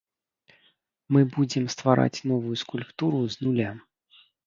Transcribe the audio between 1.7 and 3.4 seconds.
ствараць новую скульптуру